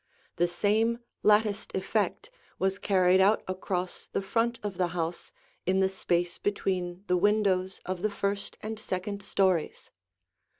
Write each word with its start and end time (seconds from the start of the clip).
The 0.37 0.47
same 0.47 0.97
latticed 1.21 1.75
effect 1.75 2.31
was 2.57 2.79
carried 2.79 3.21
out 3.21 3.43
across 3.47 4.07
the 4.07 4.23
front 4.23 4.57
of 4.63 4.77
the 4.77 4.87
house 4.97 5.31
in 5.67 5.79
the 5.79 5.89
space 5.89 6.39
between 6.39 7.03
the 7.05 7.17
windows 7.17 7.81
of 7.85 8.01
the 8.01 8.09
first 8.09 8.57
and 8.61 8.79
second 8.79 9.21
stories. 9.21 9.91